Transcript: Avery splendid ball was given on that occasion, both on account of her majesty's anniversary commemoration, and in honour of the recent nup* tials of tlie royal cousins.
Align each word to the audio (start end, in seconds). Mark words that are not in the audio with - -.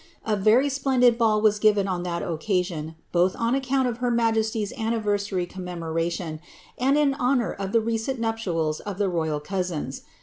Avery 0.27 0.67
splendid 0.69 1.15
ball 1.19 1.41
was 1.43 1.59
given 1.59 1.87
on 1.87 2.01
that 2.01 2.23
occasion, 2.23 2.95
both 3.11 3.35
on 3.35 3.53
account 3.53 3.87
of 3.87 3.97
her 3.97 4.09
majesty's 4.09 4.73
anniversary 4.73 5.45
commemoration, 5.45 6.39
and 6.79 6.97
in 6.97 7.13
honour 7.13 7.51
of 7.53 7.71
the 7.71 7.81
recent 7.81 8.19
nup* 8.19 8.37
tials 8.37 8.79
of 8.81 8.97
tlie 8.97 9.13
royal 9.13 9.39
cousins. 9.39 10.01